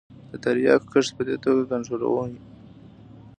[0.29, 2.37] د تریاکو کښت په دې توګه کنترولوي.